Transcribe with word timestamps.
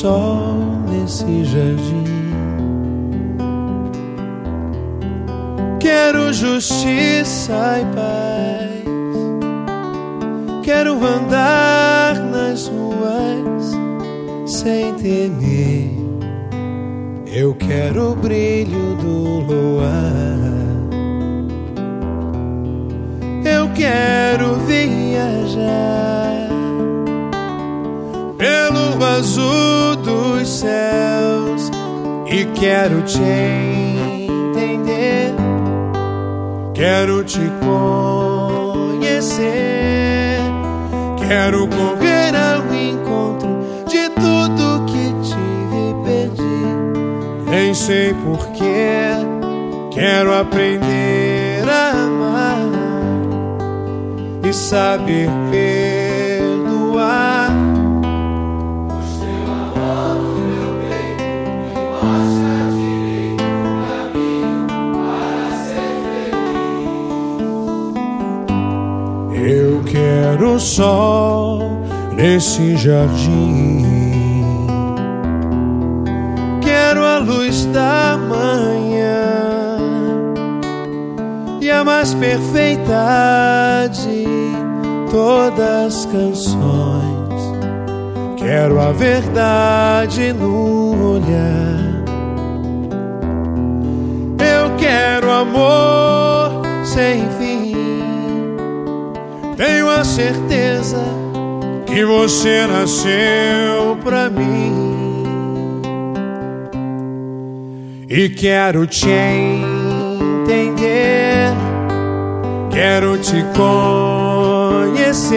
sol 0.00 0.56
nesse 0.88 1.44
jardim. 1.44 2.04
Quero 5.78 6.32
justiça 6.32 7.80
e 7.80 7.84
paz. 7.94 8.70
Quero 10.62 10.92
andar 11.04 12.14
nas 12.18 12.66
ruas 12.68 13.76
sem 14.46 14.94
temer. 14.94 15.90
Eu 17.26 17.54
quero 17.54 18.12
o 18.12 18.16
brilho 18.16 18.96
do 18.96 19.40
luar. 19.40 20.40
Eu 23.44 23.68
quero 23.74 24.54
viajar 24.66 26.09
pelo 28.40 29.04
azul 29.04 29.94
dos 29.96 30.48
céus 30.48 31.70
e 32.26 32.46
quero 32.58 33.02
te 33.02 33.20
entender. 33.20 35.34
Quero 36.72 37.22
te 37.22 37.52
conhecer. 38.80 40.40
Quero 41.18 41.68
correr 41.68 42.34
ao 42.34 42.74
encontro 42.74 43.60
de 43.86 44.08
tudo 44.08 44.86
que 44.86 45.12
tive 45.22 45.90
e 45.90 45.94
perdi. 46.02 46.64
Nem 47.50 47.74
sei 47.74 48.14
porquê. 48.24 49.18
Quero 49.90 50.34
aprender 50.34 51.68
a 51.68 51.90
amar 51.90 52.70
e 54.42 54.50
saber 54.54 55.28
perdoar. 55.50 55.89
Quero 70.30 70.60
sol 70.60 71.58
nesse 72.14 72.76
jardim. 72.76 73.84
Quero 76.62 77.04
a 77.04 77.18
luz 77.18 77.64
da 77.66 78.16
manhã 78.16 79.76
e 81.60 81.68
a 81.68 81.82
mais 81.82 82.14
perfeita 82.14 83.90
de 83.90 84.24
todas 85.10 85.96
as 85.96 86.06
canções. 86.06 87.42
Quero 88.36 88.80
a 88.80 88.92
verdade 88.92 90.32
no 90.32 91.14
olhar. 91.14 92.04
Eu 94.38 94.76
quero 94.78 95.28
amor 95.28 96.62
sem 96.84 97.28
fim. 97.36 97.69
Tenho 99.60 99.90
a 99.90 100.02
certeza 100.02 101.04
que 101.84 102.02
você 102.02 102.66
nasceu 102.66 103.94
pra 104.02 104.30
mim. 104.30 105.04
E 108.08 108.30
quero 108.30 108.86
te 108.86 109.10
entender, 110.40 111.52
quero 112.70 113.18
te 113.18 113.44
conhecer, 114.88 115.36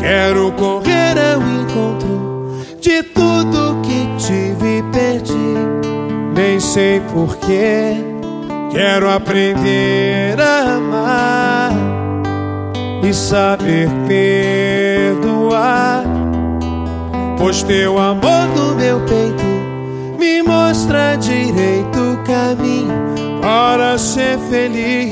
quero 0.00 0.50
correr 0.50 1.16
ao 1.32 1.40
encontro 1.40 2.64
de 2.80 3.04
tudo 3.04 3.80
que 3.82 4.08
tive 4.18 4.78
e 4.78 4.82
perdi. 4.90 5.54
Nem 6.34 6.58
sei 6.58 7.00
porquê, 7.12 7.94
quero 8.72 9.08
aprender 9.08 10.40
a 10.40 10.74
amar 10.74 11.49
e 13.02 13.14
saber 13.14 13.88
perdoar. 14.06 16.04
Pois 17.38 17.62
teu 17.62 17.98
amor 17.98 18.46
no 18.54 18.74
meu 18.74 19.00
peito 19.00 19.60
me 20.18 20.42
mostra 20.42 21.16
direito 21.16 21.98
o 21.98 22.18
caminho 22.24 23.40
para 23.40 23.96
ser 23.96 24.38
feliz. 24.50 25.10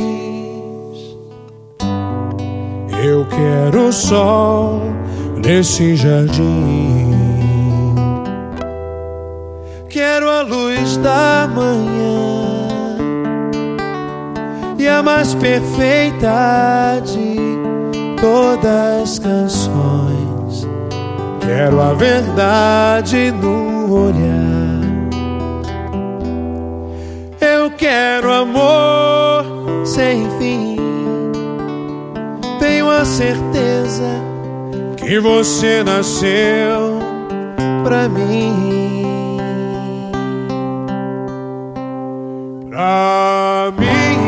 Eu 3.03 3.27
quero 3.27 3.93
sol 3.93 4.83
nesse 5.43 5.97
jardim. 5.97 7.09
Quero 9.89 10.29
a 10.29 10.43
luz 10.43 10.97
da 10.99 11.49
manhã 11.49 12.69
e 14.79 14.87
a 14.87 15.03
mais 15.03 15.35
perfeita 15.35 17.01
de 17.05 17.78
todas 18.21 19.03
as 19.03 19.19
canções. 19.19 20.69
Quero 21.41 21.81
a 21.81 21.95
verdade 21.95 23.33
no 23.33 24.07
olhar. 24.07 24.79
Eu 27.41 27.71
quero 27.71 28.33
amor 28.33 29.45
sem 29.85 30.29
fim. 30.39 30.77
Tenho 32.59 32.91
a 32.91 33.05
certeza 33.05 34.09
que 34.97 35.19
você 35.19 35.83
nasceu 35.83 36.99
pra 37.85 38.09
mim. 38.09 39.07
Pra 42.69 43.73
mim. 43.79 44.28